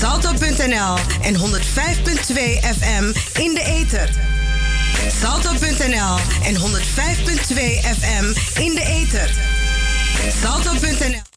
[0.00, 4.10] Salto.nl en 105.2 FM in de ether.
[5.20, 9.30] Salto.nl en 105.2 FM in de ether.
[10.40, 11.27] Salto.nl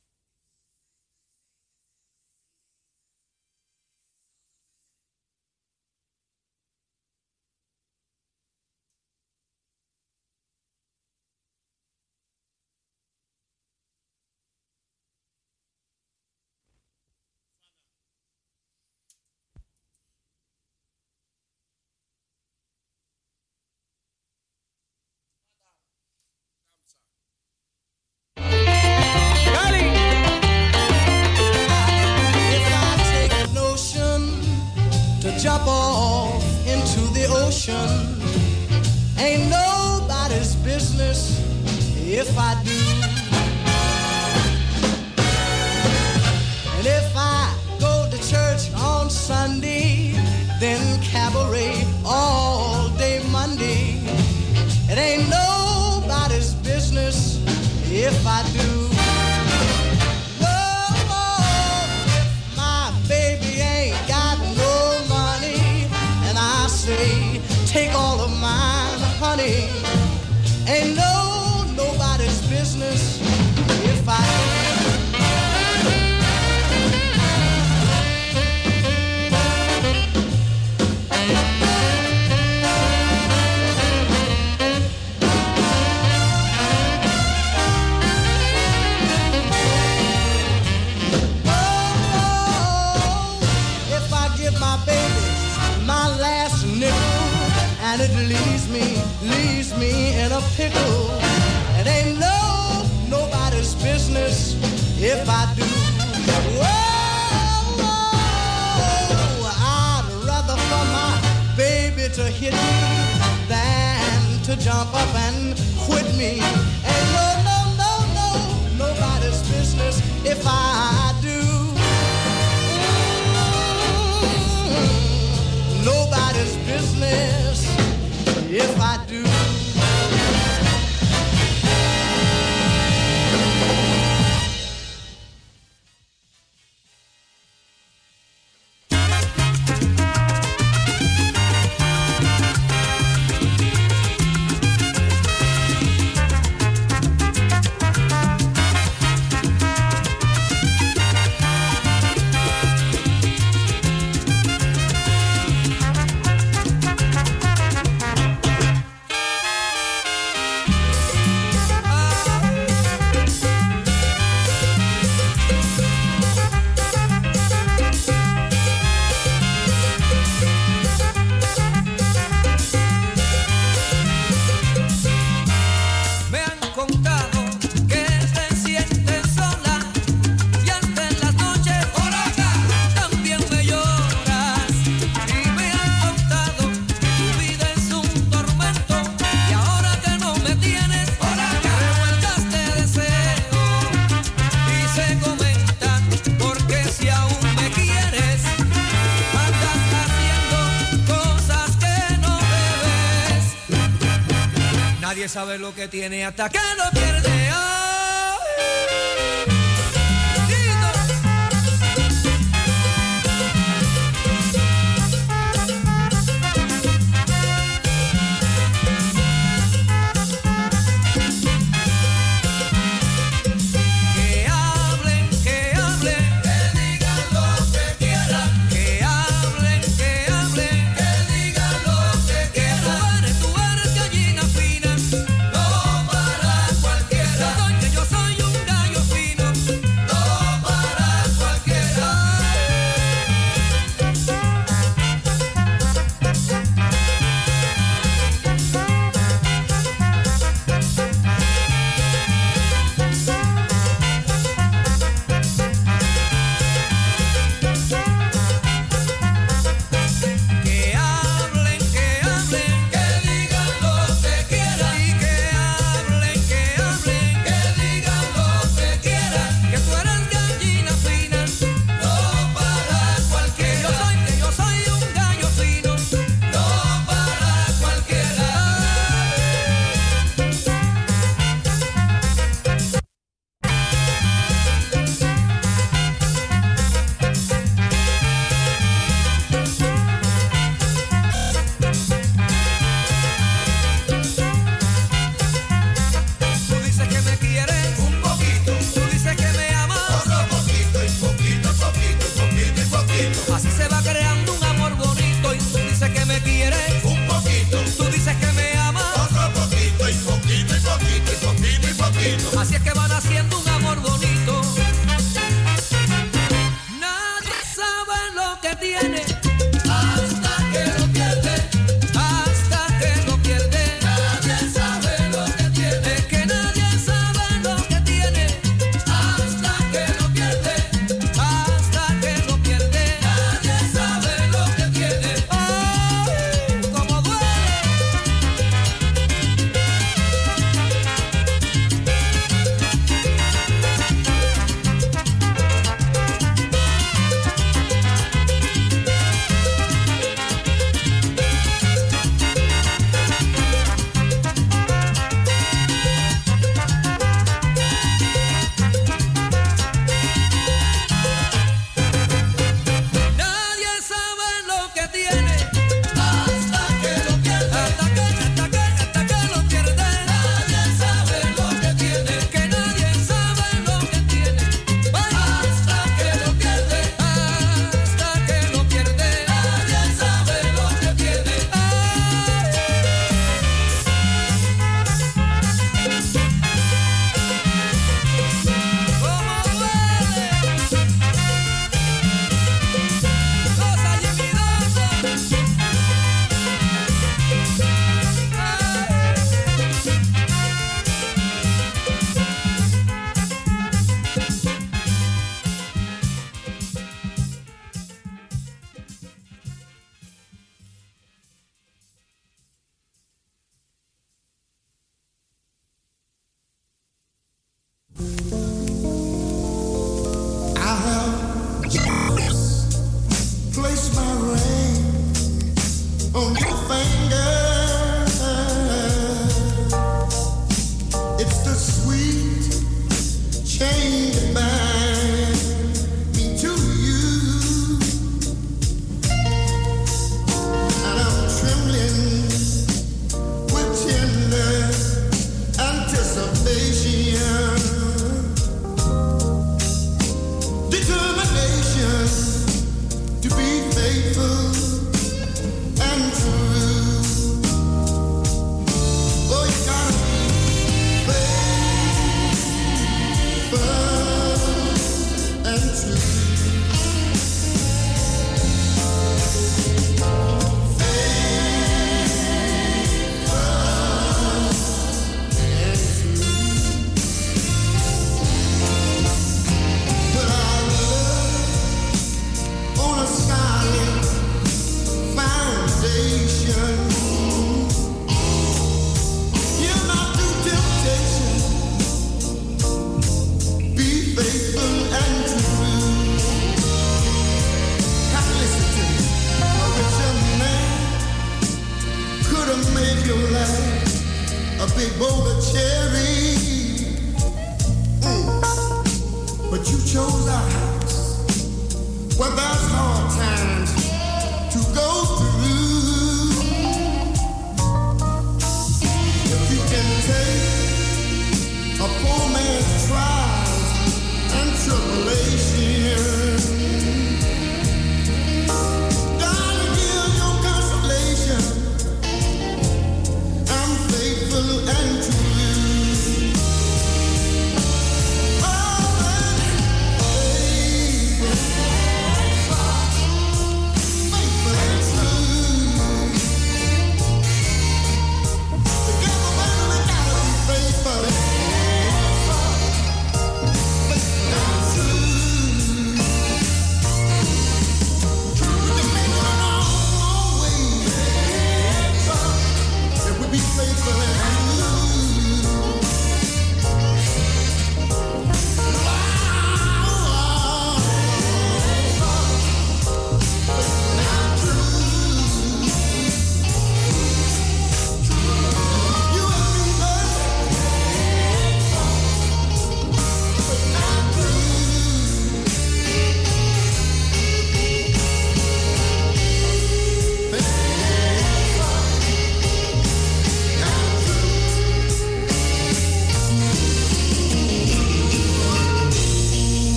[205.28, 207.31] sabe lo que tiene hasta que lo pierde.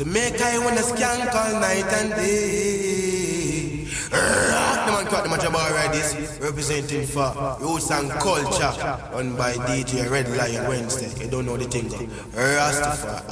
[0.00, 3.86] To make I wanna skank all night and day.
[4.10, 8.72] Rock the man cut the match about this representing for roots and culture
[9.12, 11.12] run by DJ Red Lion Wednesday.
[11.22, 11.90] You don't know the thing.
[12.32, 13.29] Rastafari.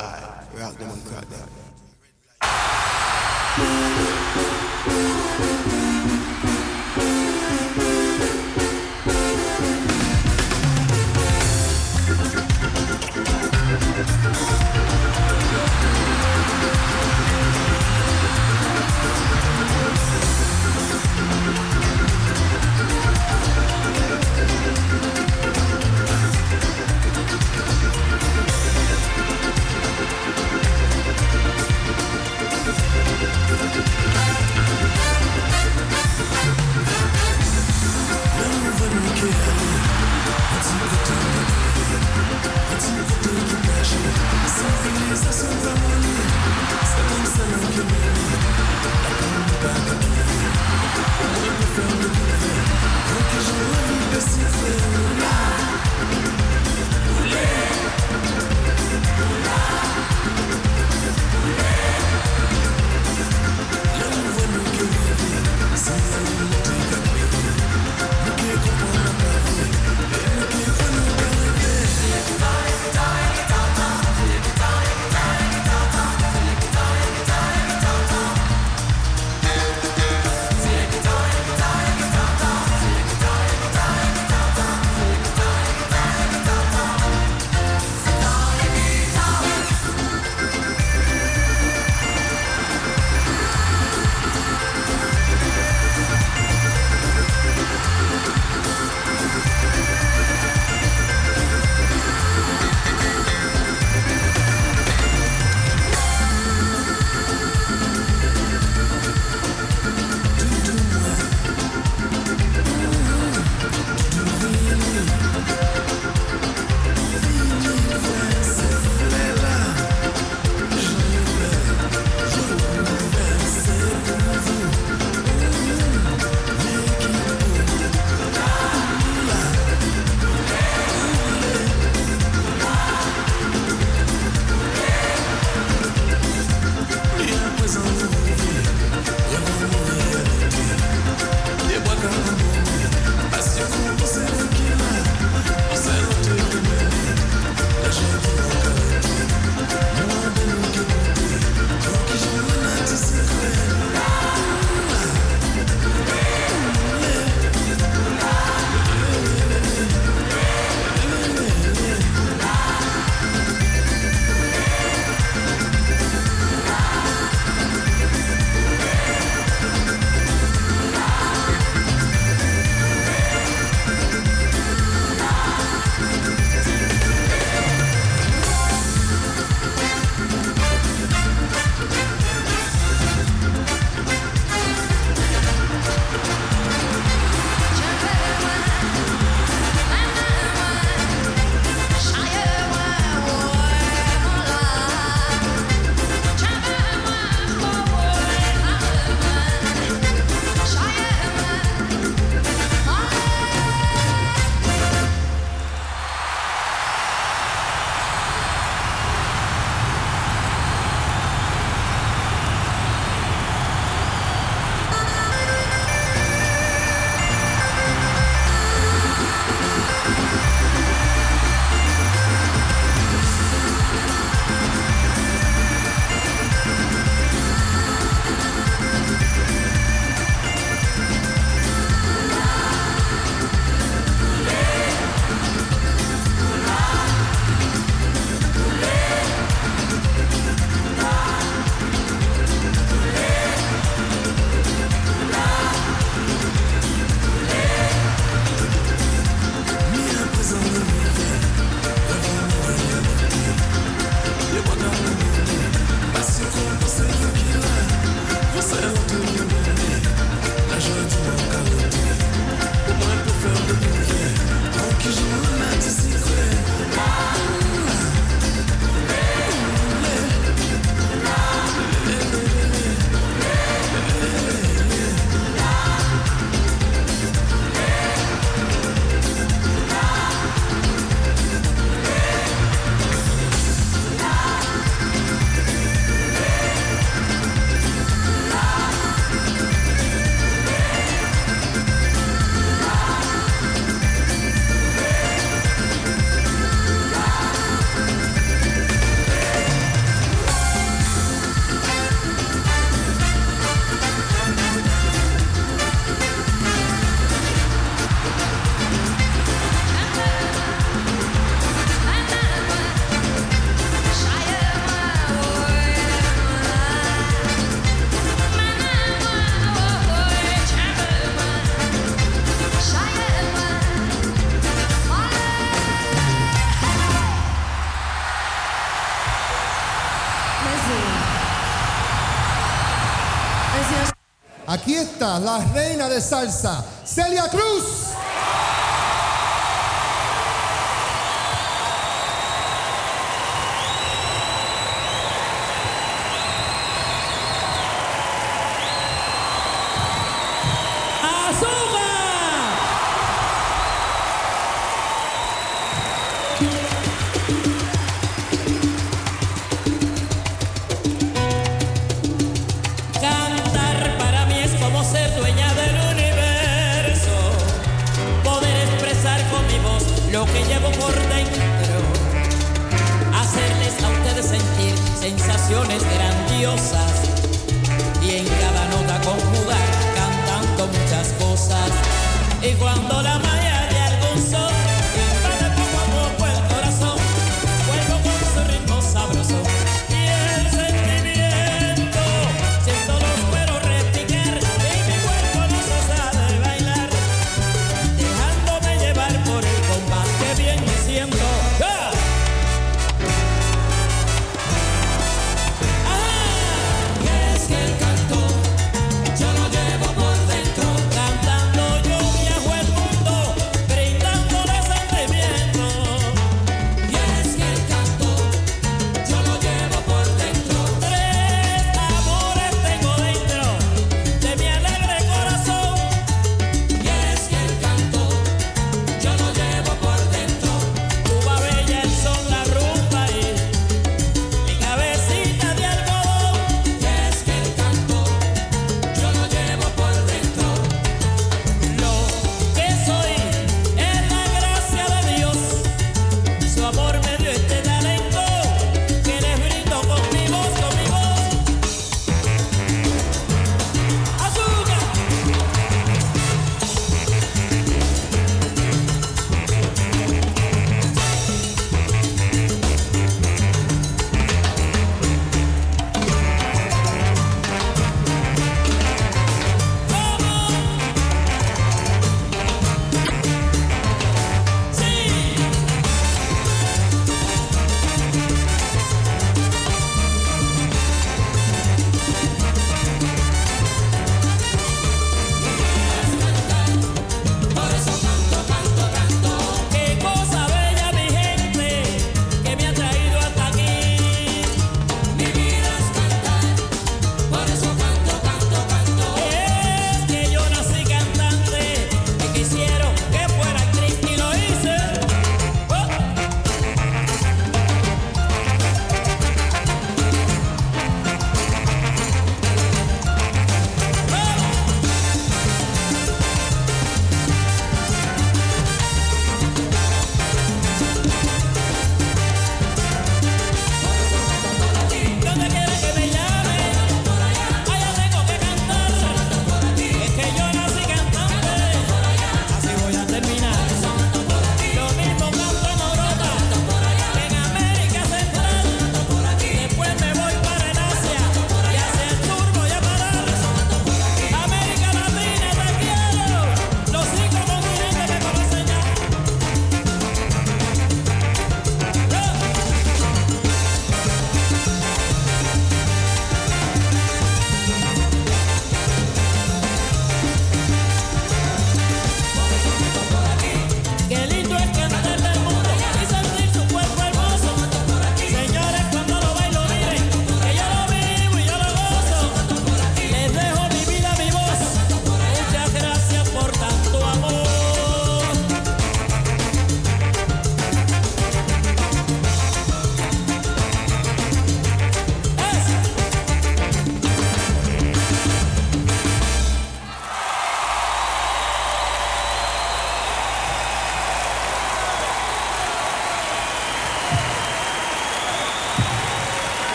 [335.48, 338.07] la reina de salsa, Celia Cruz.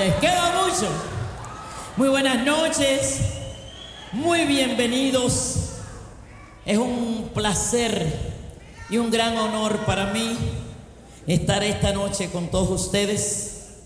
[0.00, 0.88] les queda mucho.
[1.98, 3.18] Muy buenas noches,
[4.12, 5.72] muy bienvenidos.
[6.64, 8.10] Es un placer
[8.88, 10.38] y un gran honor para mí
[11.26, 13.82] estar esta noche con todos ustedes.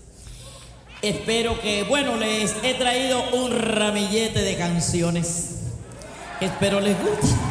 [1.01, 5.63] Espero que, bueno, les he traído un ramillete de canciones.
[6.39, 7.44] Espero les guste.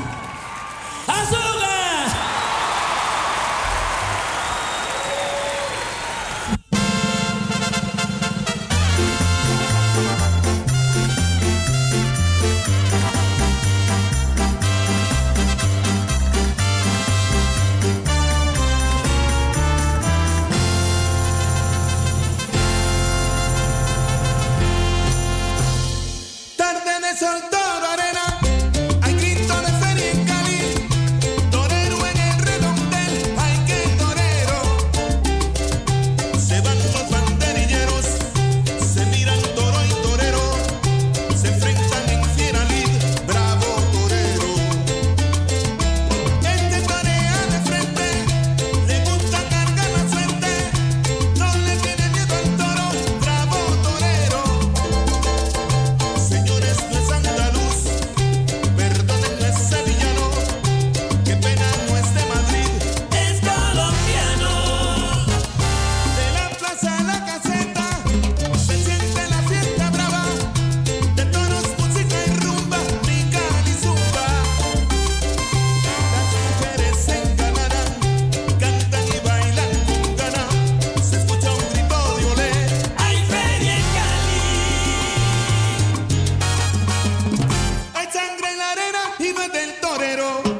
[90.15, 90.54] Janeiro.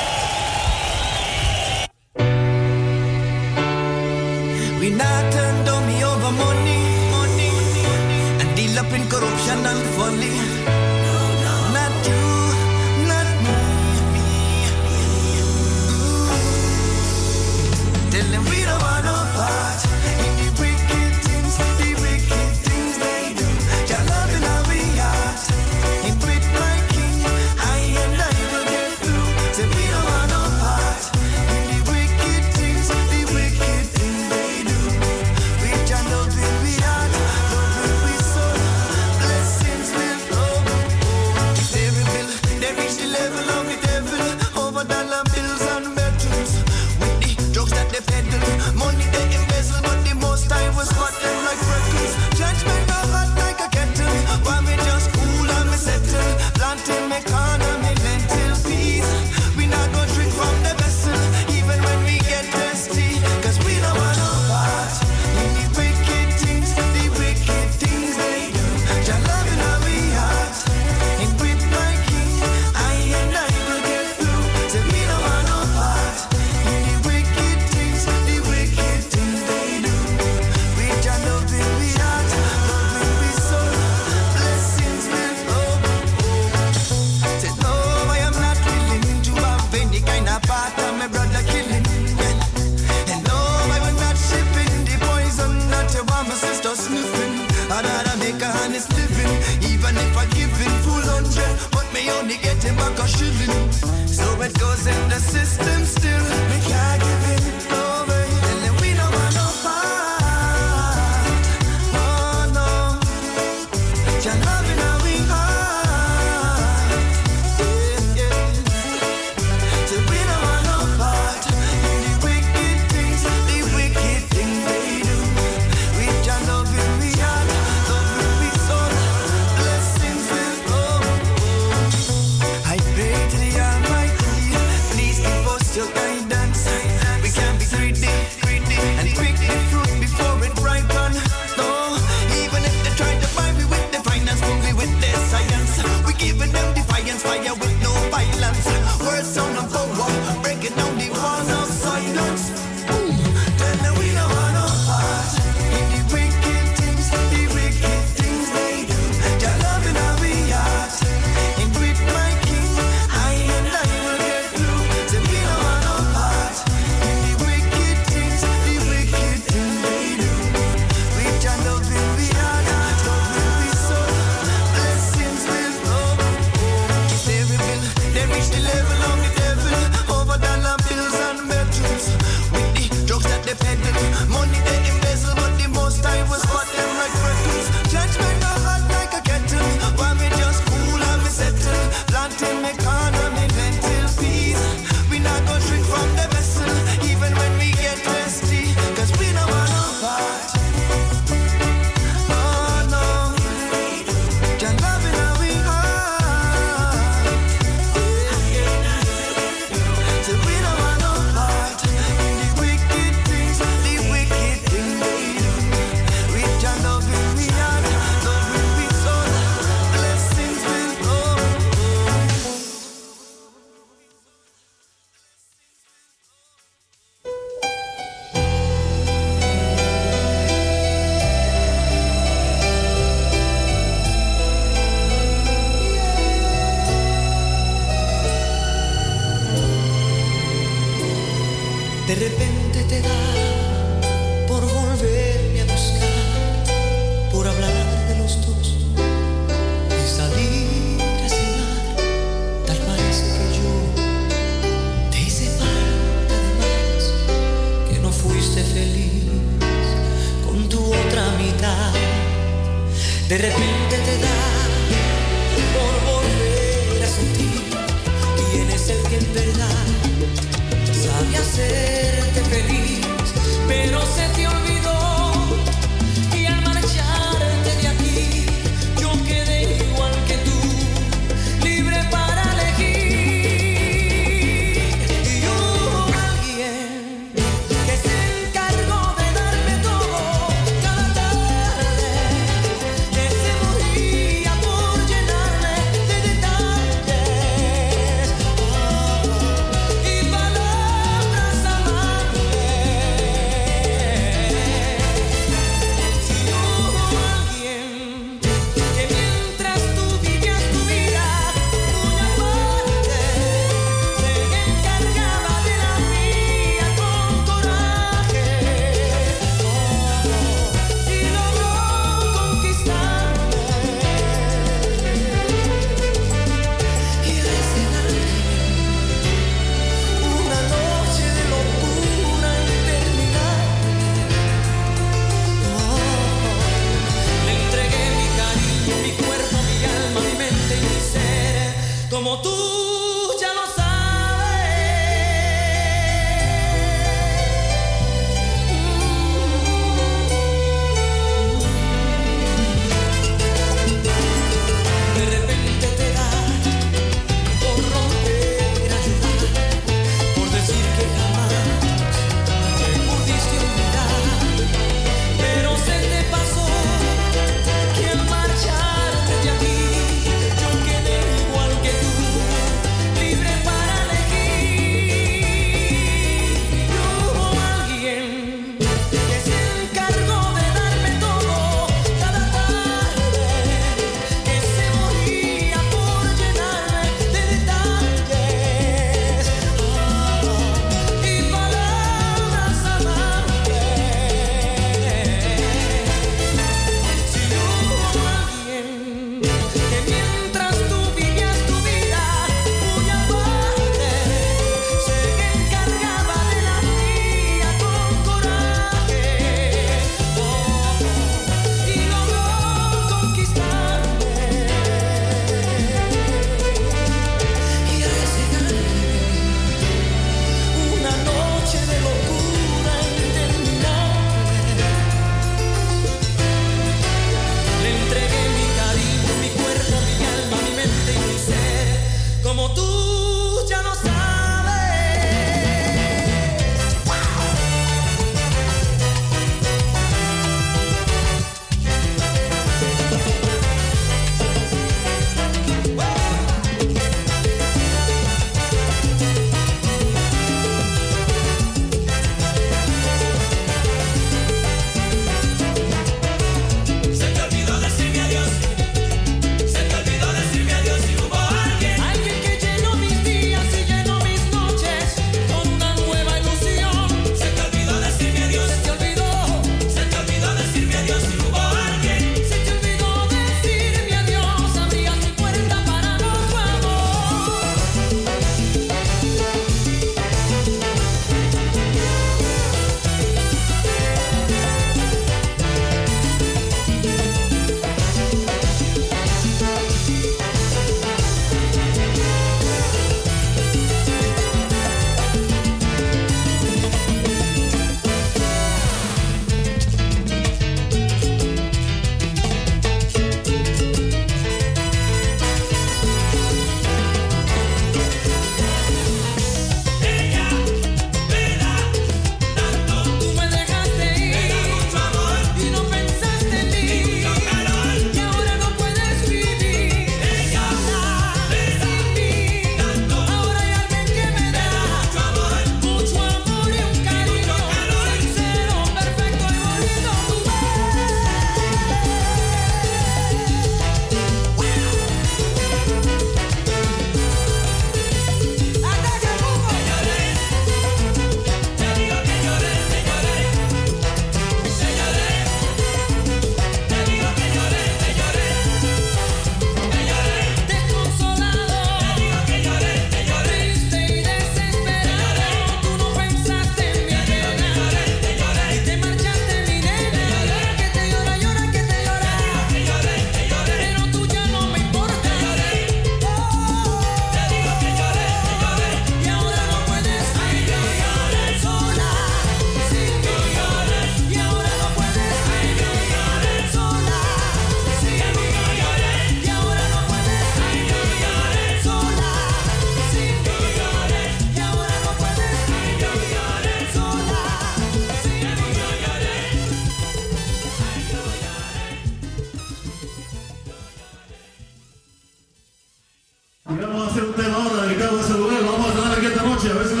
[597.19, 598.71] a un tema ahora dedicado a ese duelo.
[598.71, 599.69] Vamos a tener aquí esta noche.
[599.69, 600.00] A ver si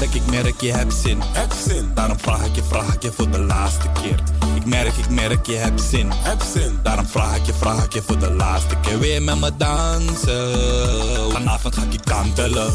[0.00, 1.18] merk, ik merk, je hebt zin.
[1.22, 1.90] Heb zin.
[1.94, 4.22] Daarom vraag ik je, vraag ik je voor de laatste keer.
[4.54, 6.10] Ik merk, ik merk, je hebt zin.
[6.12, 6.78] Heb zin.
[6.82, 8.98] Daarom vraag ik je, vraag ik je voor de laatste keer.
[8.98, 11.32] Weer met me dansen.
[11.32, 12.66] Vanavond ga ik je kantelen.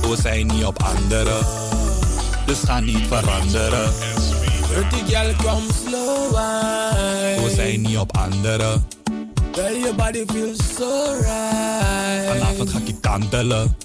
[0.00, 1.46] We zijn niet op anderen.
[2.46, 3.92] Dus ga niet veranderen.
[4.68, 6.34] Pretty girl, come slow.
[7.44, 8.86] We zijn niet op anderen.
[9.52, 12.28] Girl, your body feels so right.
[12.28, 13.76] Vanavond ga ik je kantelen.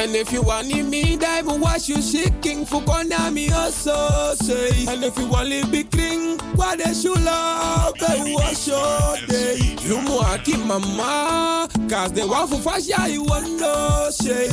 [0.00, 4.86] And if you want me, dive watch you shaking for Konami also say.
[4.86, 9.58] And if you want to be king, what they should love, they wash your day.
[9.80, 14.48] You more keep mama, cause they want for yeah, you want no say.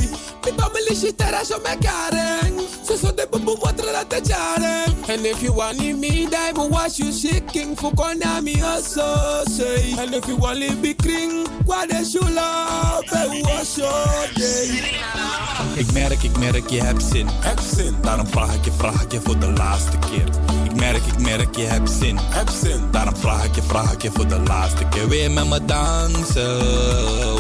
[0.46, 2.60] Mi family that I show me karen.
[2.84, 5.10] So so they bumbu water that they jaren.
[5.10, 9.94] And if you want me, dive watch you shaking for Konami also say.
[10.00, 15.35] And if you want to be king, what they should love, they wash your day.
[15.76, 17.28] Ik merk, ik merk, je hebt zin.
[17.30, 17.96] Heb zin.
[18.02, 20.28] Daarom vraag ik je, vraag ik je voor de laatste keer.
[20.64, 22.18] Ik merk, ik merk, je hebt zin.
[22.22, 22.92] Heb zin.
[22.92, 25.08] Daarom vraag ik je, vraag ik je voor de laatste keer.
[25.08, 26.62] Weer met me dansen.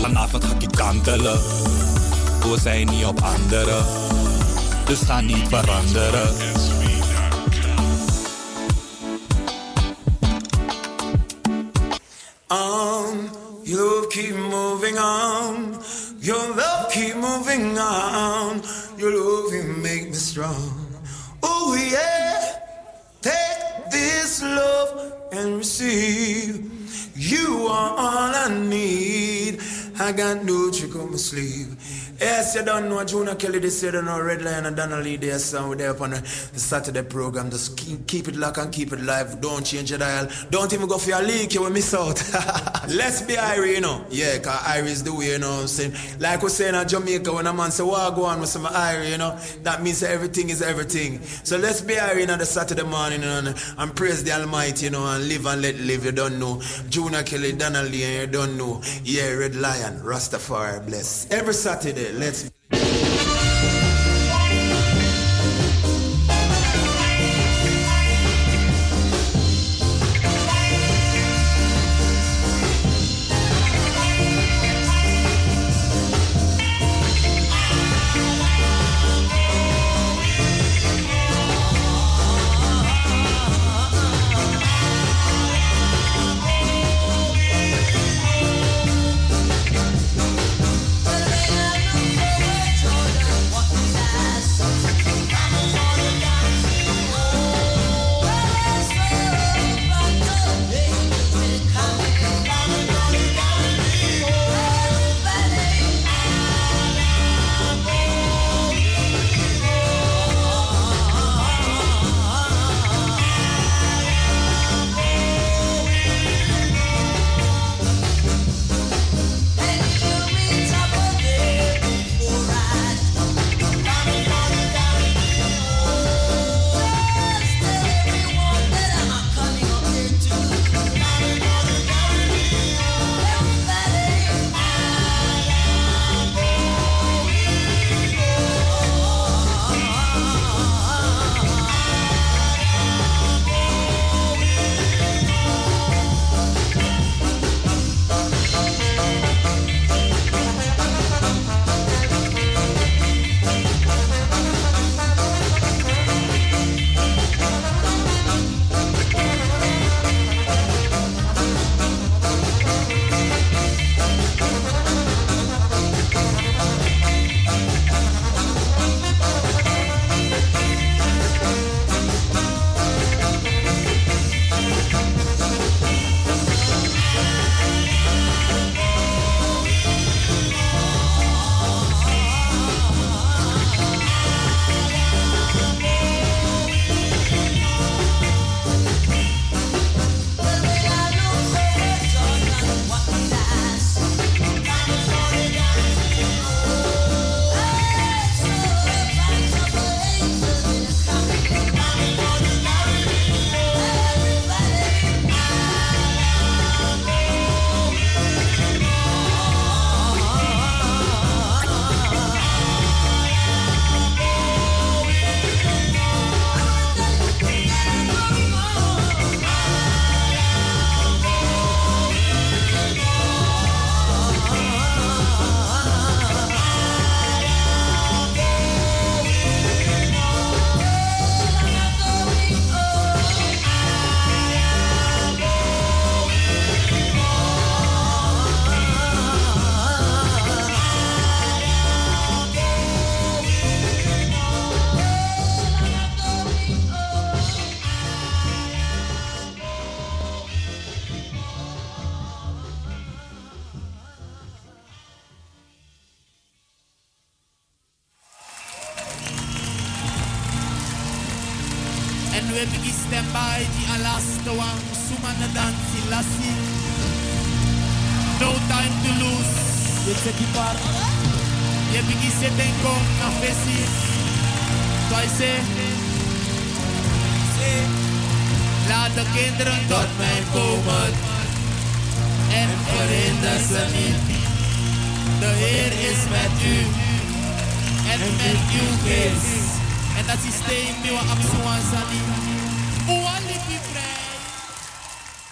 [0.01, 1.39] Vanavond ga ik je kantelen.
[2.41, 3.85] We zijn niet op anderen.
[4.85, 6.55] Dus ga niet veranderen.
[13.65, 15.79] Your love keep moving on.
[16.19, 18.61] Your love keep moving on.
[18.95, 20.85] Your love you make me strong.
[21.41, 22.59] Oh yeah.
[23.23, 26.71] Take this love and receive.
[27.15, 29.59] You are all I need.
[29.99, 31.75] I got no trick on my sleeve.
[32.19, 35.37] Yes, you don't know Jonah Kelly this year, don't know Red Lion and Donnelly there,
[35.37, 37.49] so we're there upon the, Saturday program.
[37.51, 39.41] Just keep, keep it locked and keep it live.
[39.41, 40.29] Don't change your dial.
[40.49, 42.23] Don't even go for your leak, you will miss out.
[42.89, 44.05] Let's be Irie, you know.
[44.09, 45.93] Yeah, because Irie is the way, you know what I'm saying?
[46.19, 49.11] Like we saying in Jamaica, when a man say, what go on with some Irie,
[49.11, 51.21] you know, that means everything is everything.
[51.21, 54.91] So let's be Irie on the Saturday morning you know, and, praise the Almighty, you
[54.91, 56.05] know, and live and let live.
[56.05, 56.61] You don't know.
[56.89, 58.81] Jonah Kelly, Donnelly, you don't know.
[59.03, 61.29] Yeah, Red Lion, Rastafari, bless.
[61.31, 62.84] Every Saturday, Let's.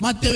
[0.03, 0.35] Mateo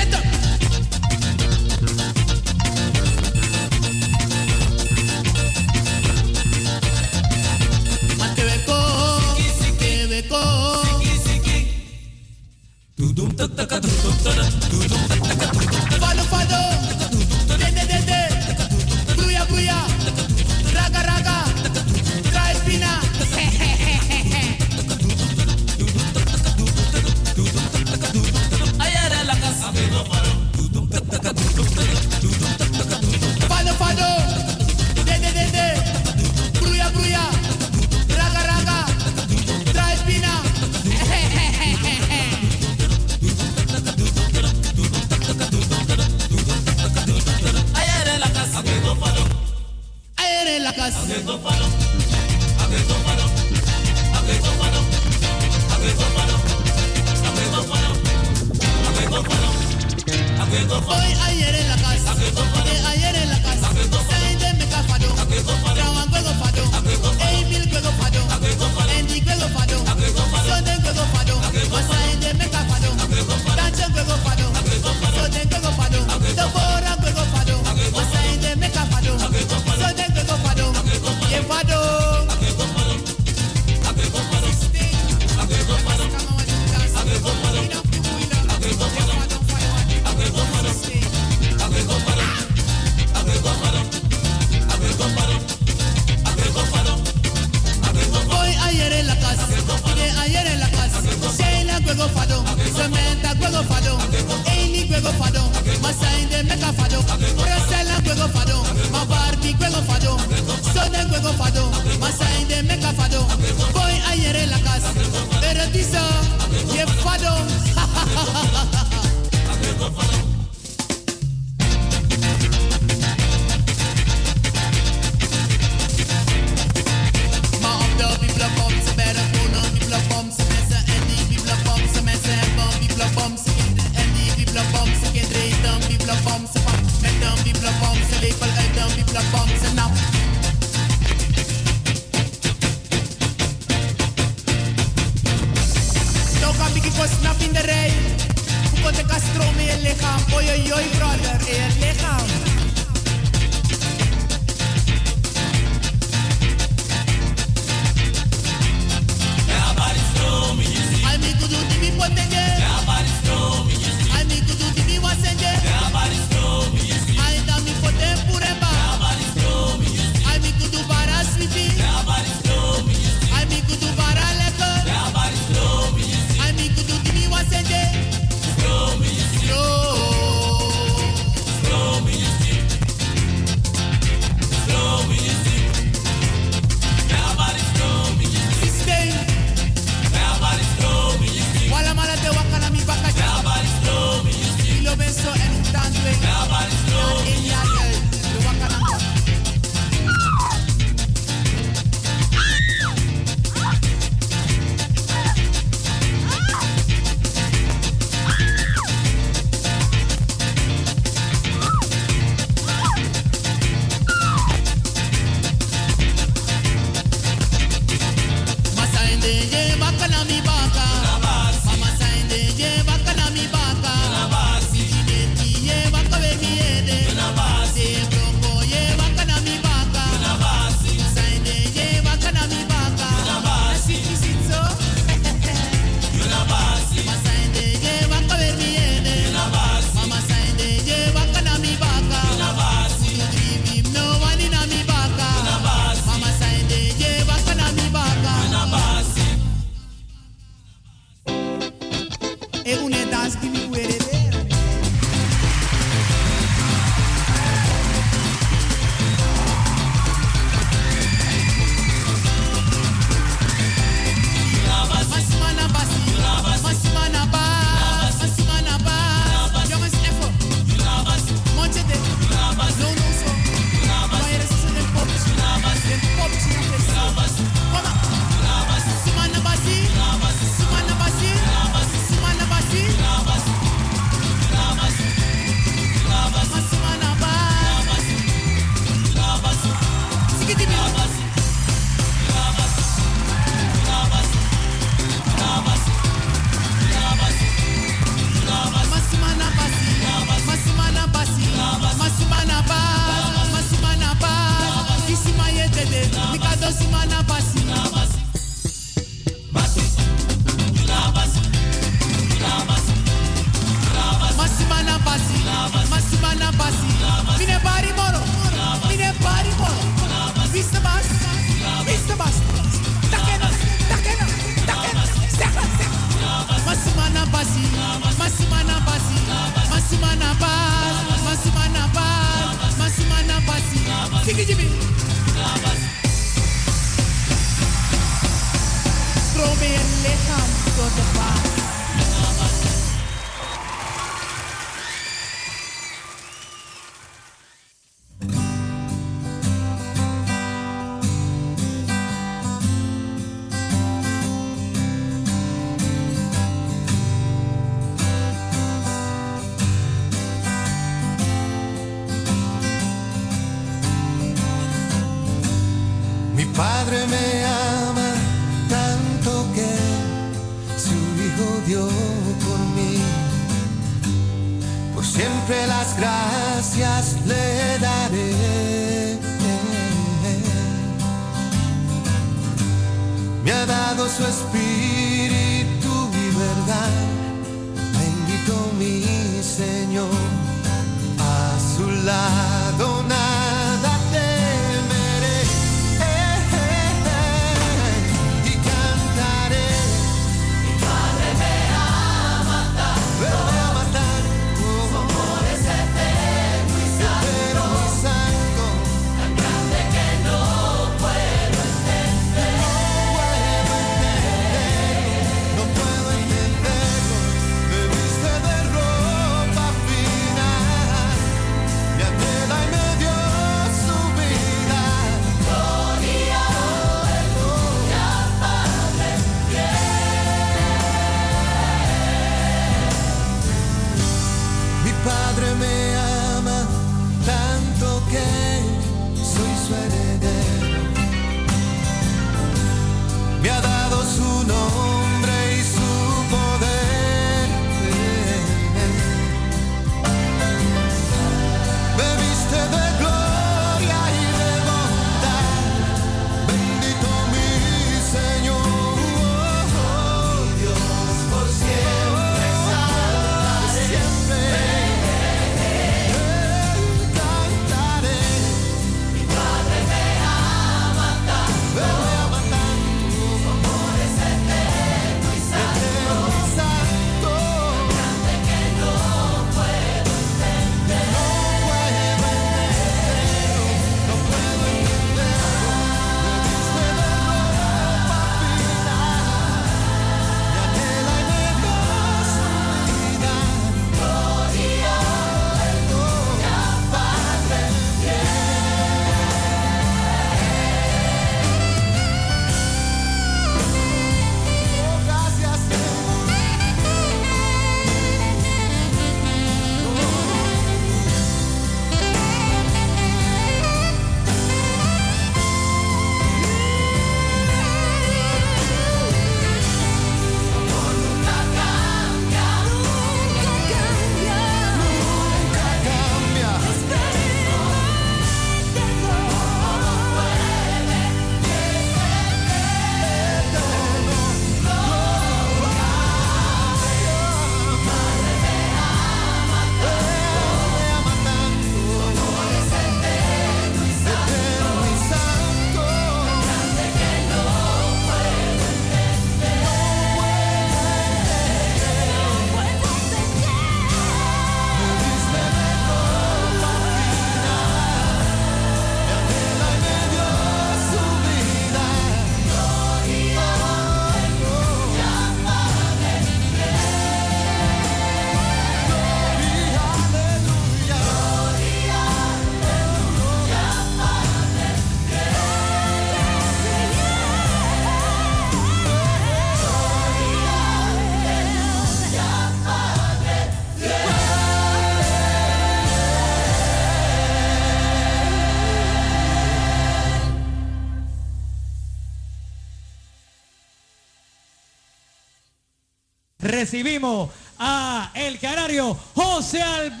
[596.51, 600.00] recibimos a el canario José Alberto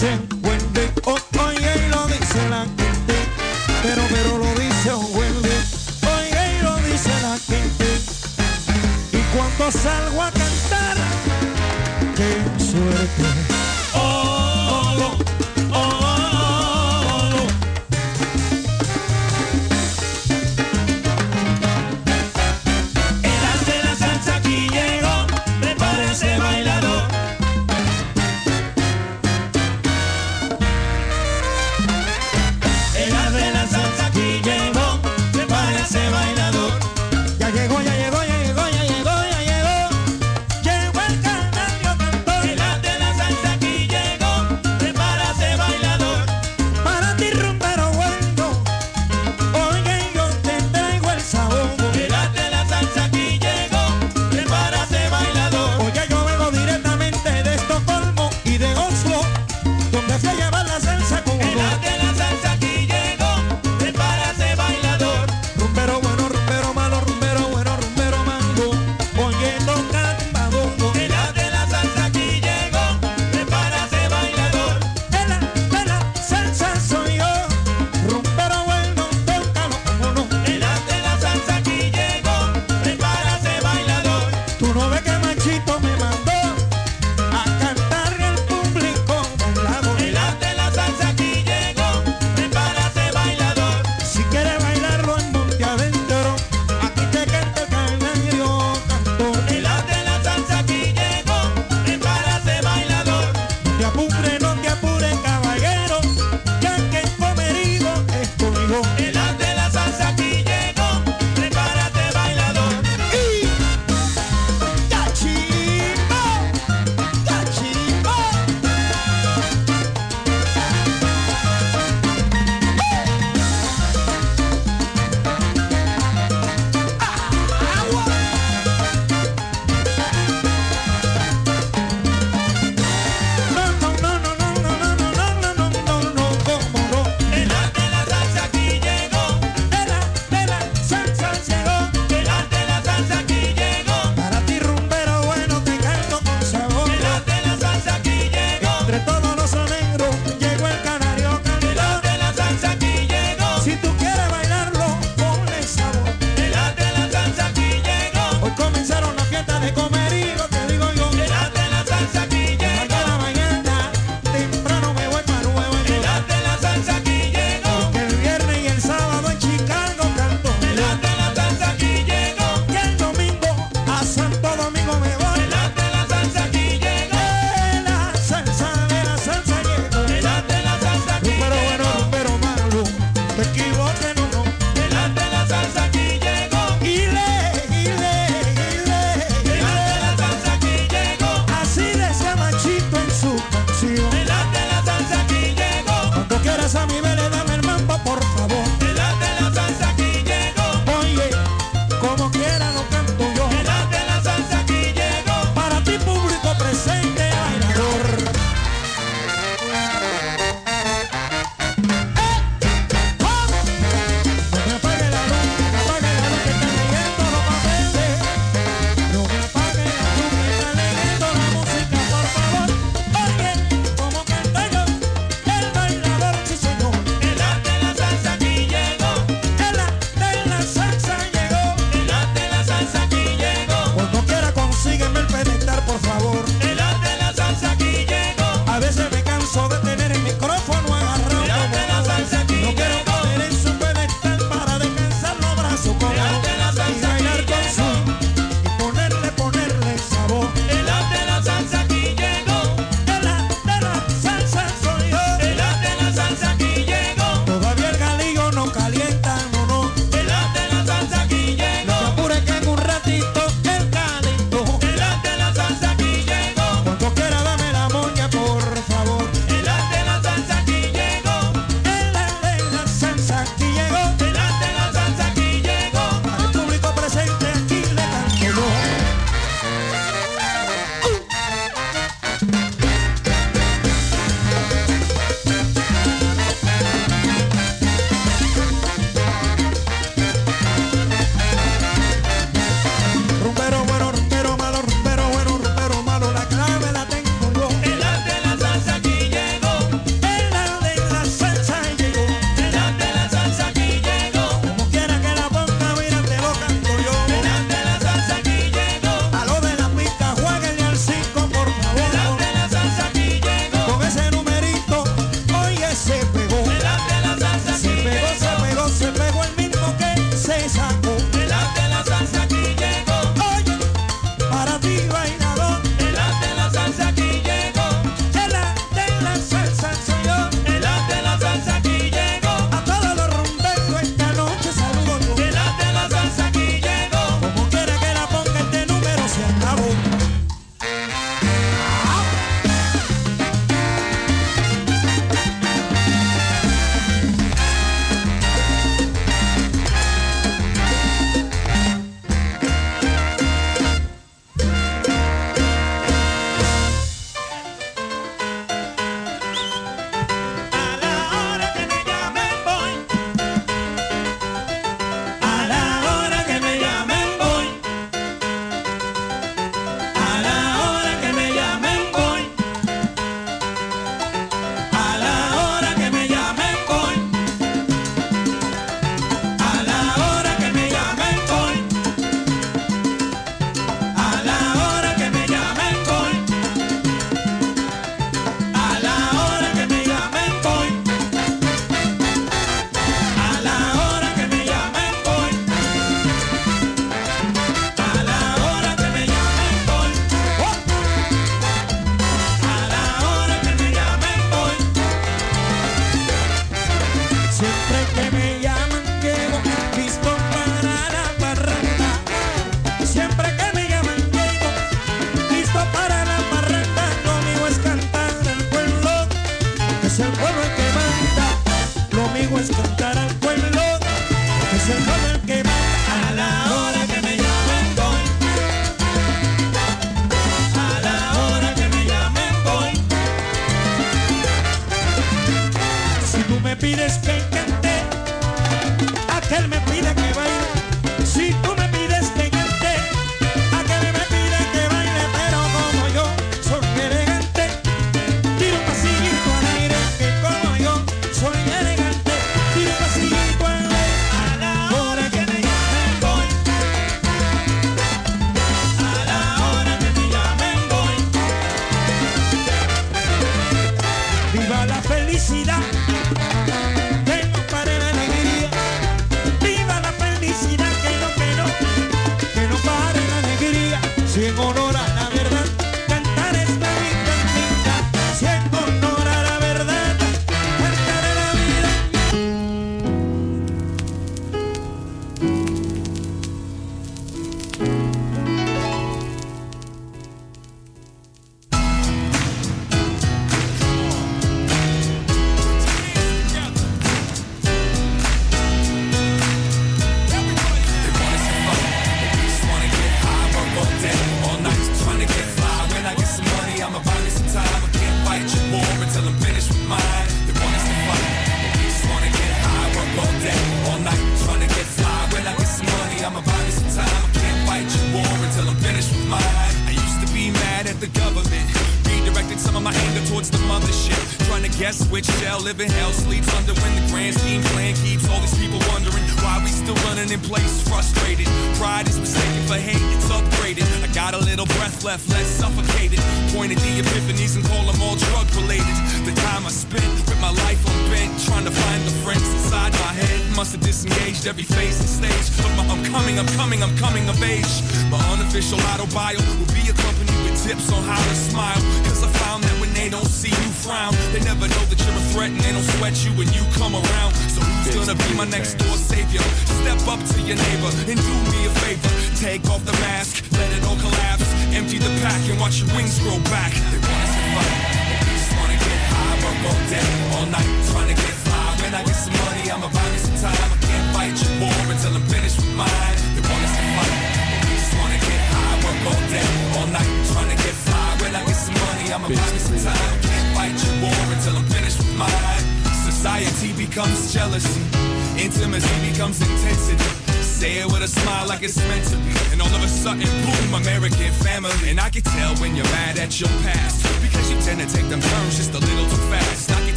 [0.00, 3.16] dice Wendy, oh, oye, y lo dice la gente,
[3.82, 5.48] pero, pero lo dice Wendy,
[6.06, 7.98] oye, y lo dice la gente.
[9.12, 10.30] Y cuando salgo a